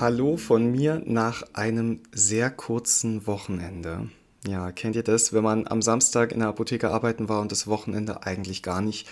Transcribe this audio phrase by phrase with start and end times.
[0.00, 4.08] Hallo von mir nach einem sehr kurzen Wochenende.
[4.48, 7.66] Ja, kennt ihr das, wenn man am Samstag in der Apotheke arbeiten war und das
[7.66, 9.06] Wochenende eigentlich gar nicht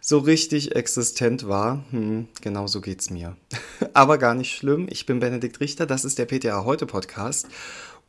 [0.00, 1.84] so richtig existent war?
[1.90, 3.36] Hm, genau so geht's mir.
[3.92, 4.86] Aber gar nicht schlimm.
[4.90, 7.46] Ich bin Benedikt Richter, das ist der PTA Heute Podcast.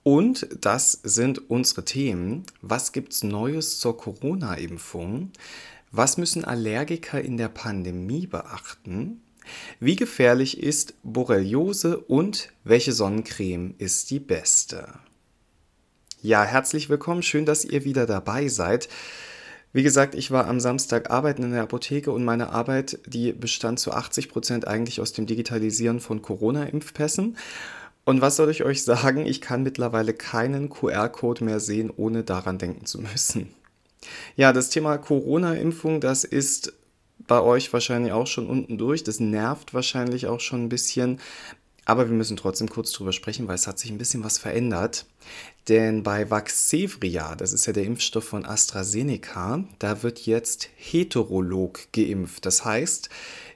[0.01, 2.45] Und das sind unsere Themen.
[2.61, 5.31] Was gibt's Neues zur Corona-Impfung?
[5.91, 9.21] Was müssen Allergiker in der Pandemie beachten?
[9.79, 14.87] Wie gefährlich ist Borreliose und welche Sonnencreme ist die beste?
[16.21, 18.89] Ja, herzlich willkommen, schön, dass ihr wieder dabei seid.
[19.73, 23.79] Wie gesagt, ich war am Samstag arbeiten in der Apotheke und meine Arbeit, die bestand
[23.79, 27.37] zu 80 Prozent eigentlich aus dem Digitalisieren von Corona-Impfpässen.
[28.03, 29.25] Und was soll ich euch sagen?
[29.25, 33.53] Ich kann mittlerweile keinen QR-Code mehr sehen, ohne daran denken zu müssen.
[34.35, 36.73] Ja, das Thema Corona-Impfung, das ist
[37.27, 39.03] bei euch wahrscheinlich auch schon unten durch.
[39.03, 41.19] Das nervt wahrscheinlich auch schon ein bisschen.
[41.85, 45.07] Aber wir müssen trotzdem kurz drüber sprechen, weil es hat sich ein bisschen was verändert.
[45.67, 52.45] Denn bei Vaxevria, das ist ja der Impfstoff von AstraZeneca, da wird jetzt heterolog geimpft.
[52.45, 53.09] Das heißt,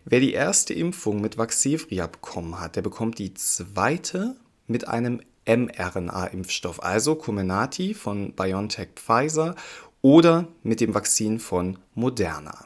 [0.06, 4.36] wer die erste Impfung mit Vaxevria bekommen hat, der bekommt die zweite
[4.68, 9.56] mit einem mRNA-Impfstoff, also Comenati von BioNTech Pfizer
[10.02, 12.66] oder mit dem Vakzin von Moderna.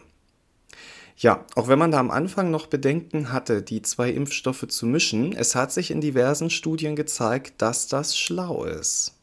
[1.20, 5.34] Ja, auch wenn man da am Anfang noch Bedenken hatte, die zwei Impfstoffe zu mischen,
[5.34, 9.16] es hat sich in diversen Studien gezeigt, dass das schlau ist.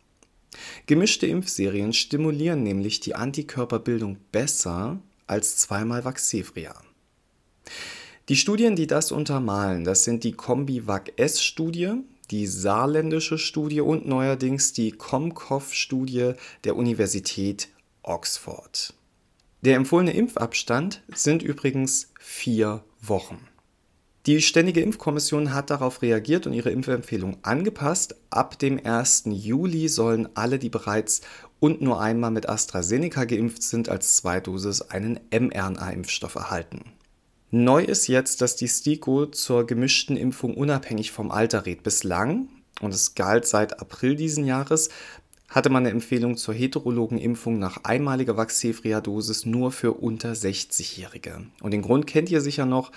[0.84, 6.74] Gemischte Impfserien stimulieren nämlich die Antikörperbildung besser als zweimal Vaxevria.
[8.28, 11.94] Die Studien, die das untermalen, das sind die Kombi-Vac-S-Studie,
[12.30, 16.32] die saarländische Studie und neuerdings die Comcov-Studie
[16.64, 17.68] der Universität
[18.02, 18.92] Oxford.
[19.62, 23.48] Der empfohlene Impfabstand sind übrigens vier Wochen.
[24.26, 28.16] Die Ständige Impfkommission hat darauf reagiert und ihre Impfempfehlung angepasst.
[28.28, 29.24] Ab dem 1.
[29.26, 31.20] Juli sollen alle, die bereits
[31.60, 36.92] und nur einmal mit AstraZeneca geimpft sind, als Zweidosis einen mRNA-Impfstoff erhalten.
[37.52, 41.84] Neu ist jetzt, dass die STIKO zur gemischten Impfung unabhängig vom Alter rät.
[41.84, 42.48] Bislang,
[42.80, 44.90] und es galt seit April diesen Jahres,
[45.48, 51.46] hatte man eine Empfehlung zur heterologen Impfung nach einmaliger Vaxevria-Dosis nur für unter 60-Jährige.
[51.60, 52.92] Und den Grund kennt ihr sicher noch.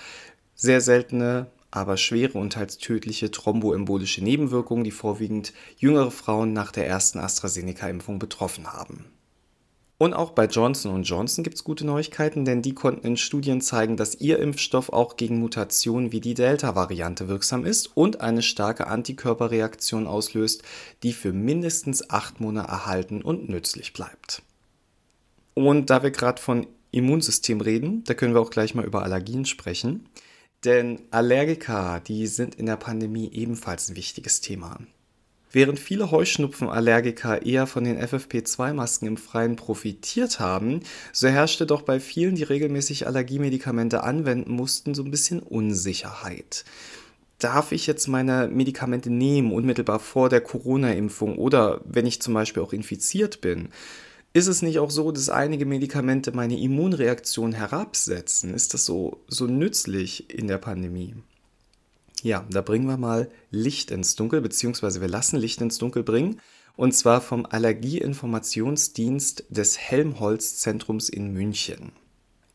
[0.54, 6.86] Sehr seltene, aber schwere und teils tödliche thromboembolische Nebenwirkungen, die vorwiegend jüngere Frauen nach der
[6.86, 9.06] ersten AstraZeneca-Impfung betroffen haben.
[10.02, 13.98] Und auch bei Johnson Johnson gibt es gute Neuigkeiten, denn die konnten in Studien zeigen,
[13.98, 20.06] dass ihr Impfstoff auch gegen Mutationen wie die Delta-Variante wirksam ist und eine starke Antikörperreaktion
[20.06, 20.62] auslöst,
[21.02, 24.40] die für mindestens acht Monate erhalten und nützlich bleibt.
[25.52, 29.44] Und da wir gerade von Immunsystem reden, da können wir auch gleich mal über Allergien
[29.44, 30.08] sprechen.
[30.64, 34.78] Denn Allergiker, die sind in der Pandemie ebenfalls ein wichtiges Thema.
[35.52, 40.80] Während viele Heuschnupfenallergiker eher von den FFP2-Masken im Freien profitiert haben,
[41.12, 46.64] so herrschte doch bei vielen, die regelmäßig Allergiemedikamente anwenden mussten, so ein bisschen Unsicherheit.
[47.40, 52.62] Darf ich jetzt meine Medikamente nehmen, unmittelbar vor der Corona-Impfung oder wenn ich zum Beispiel
[52.62, 53.70] auch infiziert bin?
[54.32, 58.54] Ist es nicht auch so, dass einige Medikamente meine Immunreaktion herabsetzen?
[58.54, 61.16] Ist das so, so nützlich in der Pandemie?
[62.22, 66.40] Ja, da bringen wir mal Licht ins Dunkel, beziehungsweise wir lassen Licht ins Dunkel bringen.
[66.76, 71.92] Und zwar vom Allergieinformationsdienst des Helmholtz-Zentrums in München.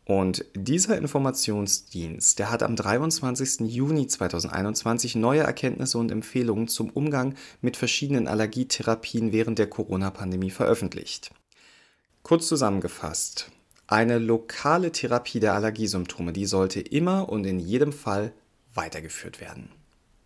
[0.06, 3.62] Und dieser Informationsdienst, der hat am 23.
[3.62, 11.32] Juni 2021 neue Erkenntnisse und Empfehlungen zum Umgang mit verschiedenen Allergietherapien während der Corona-Pandemie veröffentlicht.
[12.22, 13.52] Kurz zusammengefasst,
[13.88, 18.32] eine lokale Therapie der Allergiesymptome, die sollte immer und in jedem Fall
[18.76, 19.70] weitergeführt werden.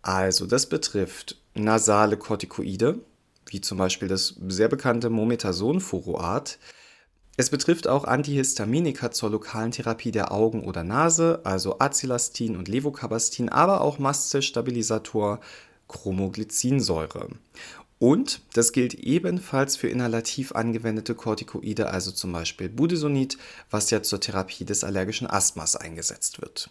[0.02, 3.00] Also das betrifft nasale Corticoide,
[3.46, 6.58] wie zum Beispiel das sehr bekannte Mometasonfuroat.
[7.36, 13.48] Es betrifft auch Antihistaminika zur lokalen Therapie der Augen oder Nase, also Acilastin und Levocabastin,
[13.48, 15.40] aber auch Mastzellstabilisator
[15.88, 17.28] Chromoglycinsäure.
[17.98, 23.36] Und das gilt ebenfalls für inhalativ angewendete Corticoide, also zum Beispiel Budesonid,
[23.70, 26.70] was ja zur Therapie des allergischen Asthmas eingesetzt wird.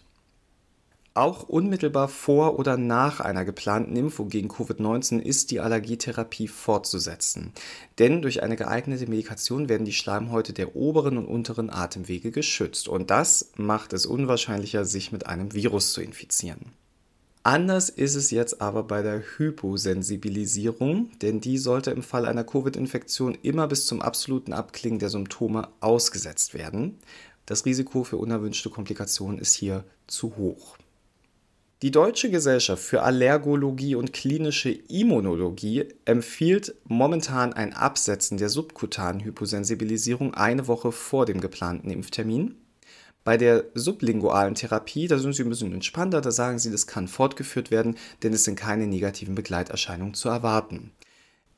[1.20, 7.52] Auch unmittelbar vor oder nach einer geplanten Impfung gegen Covid-19 ist die Allergietherapie fortzusetzen.
[7.98, 12.88] Denn durch eine geeignete Medikation werden die Schleimhäute der oberen und unteren Atemwege geschützt.
[12.88, 16.72] Und das macht es unwahrscheinlicher, sich mit einem Virus zu infizieren.
[17.42, 23.36] Anders ist es jetzt aber bei der Hyposensibilisierung, denn die sollte im Fall einer Covid-Infektion
[23.42, 26.96] immer bis zum absoluten Abklingen der Symptome ausgesetzt werden.
[27.44, 30.78] Das Risiko für unerwünschte Komplikationen ist hier zu hoch.
[31.82, 40.34] Die Deutsche Gesellschaft für Allergologie und klinische Immunologie empfiehlt momentan ein Absetzen der subkutanen Hyposensibilisierung
[40.34, 42.56] eine Woche vor dem geplanten Impftermin.
[43.24, 47.08] Bei der sublingualen Therapie, da sind sie ein bisschen entspannter, da sagen sie, das kann
[47.08, 50.92] fortgeführt werden, denn es sind keine negativen Begleiterscheinungen zu erwarten.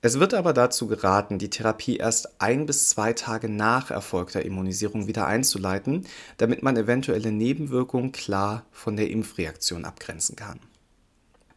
[0.04, 5.06] Es wird aber dazu geraten, die Therapie erst ein bis zwei Tage nach erfolgter Immunisierung
[5.06, 6.08] wieder einzuleiten,
[6.38, 10.58] damit man eventuelle Nebenwirkungen klar von der Impfreaktion abgrenzen kann.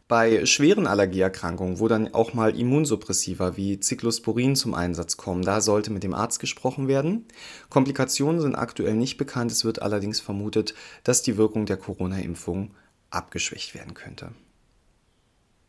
[0.06, 5.90] Bei schweren Allergieerkrankungen, wo dann auch mal Immunsuppressiva wie Cyclosporin zum Einsatz kommen, da sollte
[5.90, 7.24] mit dem Arzt gesprochen werden.
[7.68, 12.70] Komplikationen sind aktuell nicht bekannt, es wird allerdings vermutet, dass die Wirkung der Corona-Impfung
[13.10, 14.30] abgeschwächt werden könnte.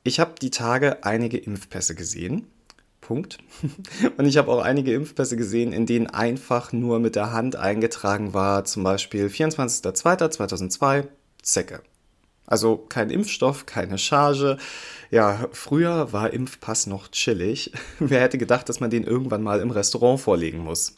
[0.03, 2.45] Ich habe die Tage einige Impfpässe gesehen
[3.07, 3.39] Punkt.
[4.17, 8.33] Und ich habe auch einige Impfpässe gesehen, in denen einfach nur mit der Hand eingetragen
[8.33, 11.07] war, zum Beispiel 24.02.2002,
[11.41, 11.81] Zecke.
[12.45, 14.57] Also kein Impfstoff, keine Charge.
[15.09, 17.71] Ja, früher war Impfpass noch chillig.
[17.99, 20.97] Wer hätte gedacht, dass man den irgendwann mal im Restaurant vorlegen muss?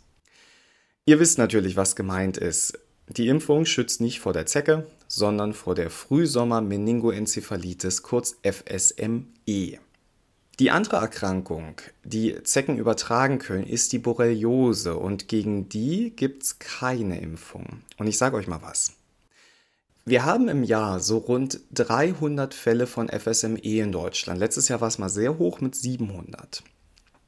[1.05, 2.79] Ihr wisst natürlich, was gemeint ist.
[3.07, 9.79] Die Impfung schützt nicht vor der Zecke, sondern vor der Frühsommer-Meningoenzephalitis, kurz FSME.
[10.59, 16.59] Die andere Erkrankung, die Zecken übertragen können, ist die Borreliose und gegen die gibt es
[16.59, 17.83] keine Impfung.
[17.97, 18.91] Und ich sage euch mal was.
[20.03, 24.37] Wir haben im Jahr so rund 300 Fälle von FSME in Deutschland.
[24.37, 26.61] Letztes Jahr war es mal sehr hoch mit 700.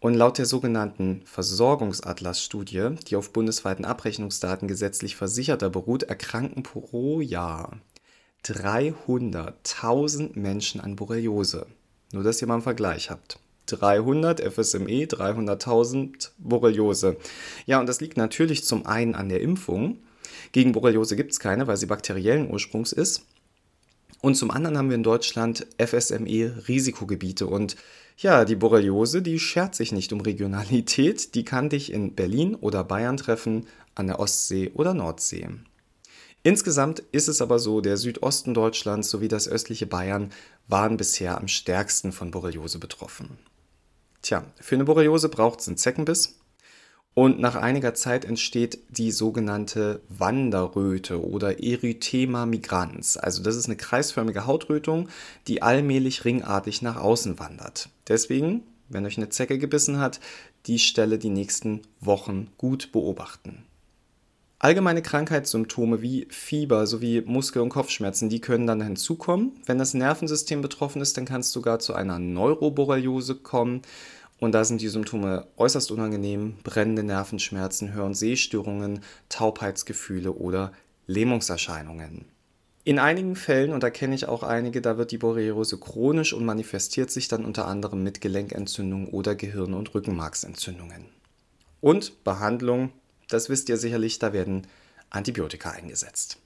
[0.01, 7.77] Und laut der sogenannten Versorgungsatlas-Studie, die auf bundesweiten Abrechnungsdaten gesetzlich Versicherter beruht, erkranken pro Jahr
[8.43, 11.67] 300.000 Menschen an Borreliose.
[12.11, 13.39] Nur, dass ihr mal einen Vergleich habt.
[13.67, 17.17] 300 FSME, 300.000 Borreliose.
[17.65, 19.99] Ja, und das liegt natürlich zum einen an der Impfung.
[20.51, 23.25] Gegen Borreliose gibt es keine, weil sie bakteriellen Ursprungs ist.
[24.21, 27.45] Und zum anderen haben wir in Deutschland FSME-Risikogebiete.
[27.45, 27.75] Und
[28.17, 31.33] ja, die Borreliose, die schert sich nicht um Regionalität.
[31.33, 35.47] Die kann dich in Berlin oder Bayern treffen, an der Ostsee oder Nordsee.
[36.43, 40.31] Insgesamt ist es aber so, der Südosten Deutschlands sowie das östliche Bayern
[40.67, 43.37] waren bisher am stärksten von Borreliose betroffen.
[44.23, 46.39] Tja, für eine Borreliose braucht es einen Zeckenbiss
[47.13, 53.17] und nach einiger Zeit entsteht die sogenannte Wanderröte oder Erythema migrans.
[53.17, 55.09] Also das ist eine kreisförmige Hautrötung,
[55.47, 57.89] die allmählich ringartig nach außen wandert.
[58.07, 60.19] Deswegen, wenn euch eine Zecke gebissen hat,
[60.65, 63.65] die Stelle die nächsten Wochen gut beobachten.
[64.63, 69.53] Allgemeine Krankheitssymptome wie Fieber sowie Muskel- und Kopfschmerzen, die können dann hinzukommen.
[69.65, 73.81] Wenn das Nervensystem betroffen ist, dann kann es sogar zu einer Neuroborreliose kommen.
[74.39, 78.99] Und da sind die Symptome äußerst unangenehm, brennende Nervenschmerzen, Hör- und Sehstörungen,
[79.29, 80.73] Taubheitsgefühle oder
[81.07, 82.25] Lähmungserscheinungen.
[82.83, 86.45] In einigen Fällen, und da kenne ich auch einige, da wird die Borreliose chronisch und
[86.45, 91.07] manifestiert sich dann unter anderem mit Gelenkentzündungen oder Gehirn- und Rückenmarksentzündungen.
[91.79, 92.91] Und Behandlung
[93.33, 94.67] das wisst ihr sicherlich, da werden
[95.09, 96.37] Antibiotika eingesetzt.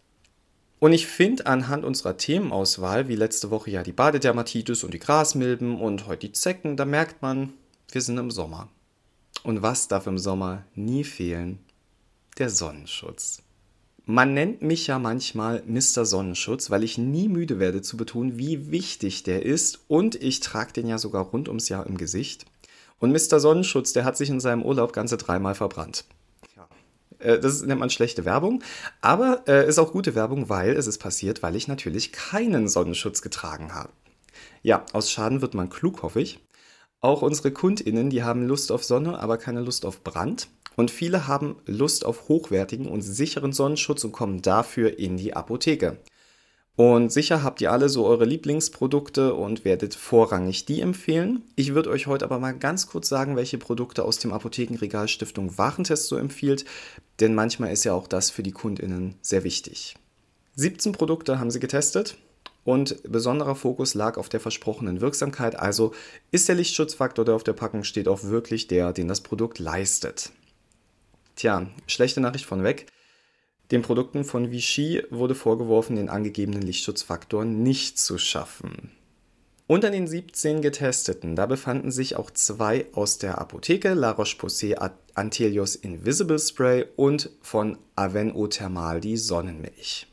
[0.79, 5.79] Und ich finde anhand unserer Themenauswahl, wie letzte Woche ja die Badedermatitis und die Grasmilben
[5.79, 7.53] und heute die Zecken, da merkt man,
[7.91, 8.69] wir sind im Sommer.
[9.43, 11.59] Und was darf im Sommer nie fehlen?
[12.37, 13.41] Der Sonnenschutz.
[14.07, 16.05] Man nennt mich ja manchmal Mr.
[16.05, 20.73] Sonnenschutz, weil ich nie müde werde zu betonen, wie wichtig der ist und ich trage
[20.73, 22.45] den ja sogar rund ums Jahr im Gesicht.
[22.99, 23.39] Und Mr.
[23.39, 26.05] Sonnenschutz, der hat sich in seinem Urlaub ganze dreimal verbrannt.
[27.25, 28.63] Äh, das nennt man schlechte Werbung,
[29.01, 33.21] aber äh, ist auch gute Werbung, weil es ist passiert, weil ich natürlich keinen Sonnenschutz
[33.21, 33.89] getragen habe.
[34.61, 36.39] Ja, aus Schaden wird man klug, hoffe ich.
[37.01, 40.47] Auch unsere KundInnen, die haben Lust auf Sonne, aber keine Lust auf Brand.
[40.75, 45.99] Und viele haben Lust auf hochwertigen und sicheren Sonnenschutz und kommen dafür in die Apotheke.
[46.75, 51.43] Und sicher habt ihr alle so eure Lieblingsprodukte und werdet vorrangig die empfehlen.
[51.55, 55.57] Ich würde euch heute aber mal ganz kurz sagen, welche Produkte aus dem Apothekenregal Stiftung
[55.57, 56.65] Warentest so empfiehlt,
[57.21, 59.95] denn manchmal ist ja auch das für die Kundinnen sehr wichtig.
[60.57, 62.17] 17 Produkte haben sie getestet
[62.65, 65.93] und besonderer Fokus lag auf der versprochenen Wirksamkeit, also
[66.31, 70.31] ist der Lichtschutzfaktor, der auf der Packung steht, auch wirklich der, den das Produkt leistet.
[71.37, 72.87] Tja, schlechte Nachricht von weg.
[73.71, 78.91] Den Produkten von Vichy wurde vorgeworfen, den angegebenen Lichtschutzfaktor nicht zu schaffen.
[79.67, 84.75] Unter den 17 Getesteten, da befanden sich auch zwei aus der Apotheke, La Roche-Posay
[85.15, 90.07] Antelios Invisible Spray und von Aveno Thermal die Sonnenmilch.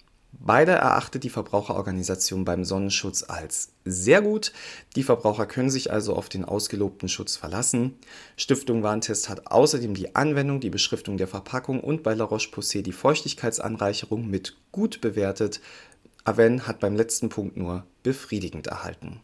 [0.45, 4.53] Beide erachtet die Verbraucherorganisation beim Sonnenschutz als sehr gut.
[4.97, 7.97] Die Verbraucher können sich also auf den ausgelobten Schutz verlassen.
[8.37, 12.91] Stiftung Warentest hat außerdem die Anwendung, die Beschriftung der Verpackung und bei La Roche-Posay die
[12.91, 15.61] Feuchtigkeitsanreicherung mit gut bewertet.
[16.25, 19.21] Aven hat beim letzten Punkt nur befriedigend erhalten.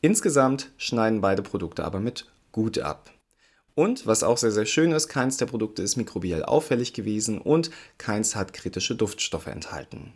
[0.00, 3.10] Insgesamt schneiden beide Produkte aber mit gut ab.
[3.74, 7.70] Und was auch sehr, sehr schön ist, keins der Produkte ist mikrobiell auffällig gewesen und
[7.98, 10.14] keins hat kritische Duftstoffe enthalten.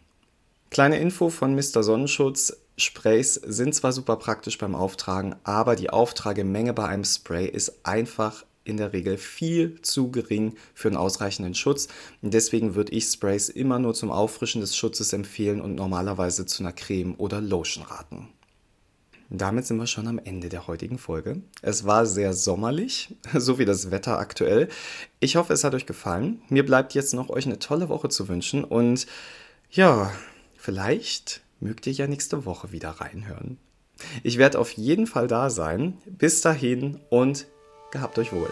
[0.72, 1.82] Kleine Info von Mr.
[1.82, 2.56] Sonnenschutz.
[2.78, 8.46] Sprays sind zwar super praktisch beim Auftragen, aber die Auftragemenge bei einem Spray ist einfach
[8.64, 11.88] in der Regel viel zu gering für einen ausreichenden Schutz.
[12.22, 16.72] Deswegen würde ich Sprays immer nur zum Auffrischen des Schutzes empfehlen und normalerweise zu einer
[16.72, 18.30] Creme oder Lotion raten.
[19.28, 21.42] Damit sind wir schon am Ende der heutigen Folge.
[21.60, 24.70] Es war sehr sommerlich, so wie das Wetter aktuell.
[25.20, 26.40] Ich hoffe, es hat euch gefallen.
[26.48, 29.06] Mir bleibt jetzt noch euch eine tolle Woche zu wünschen und
[29.70, 30.10] ja,
[30.62, 33.58] vielleicht mögt ihr ja nächste Woche wieder reinhören.
[34.22, 35.98] Ich werde auf jeden Fall da sein.
[36.06, 37.46] Bis dahin und
[37.90, 38.50] gehabt euch wohl.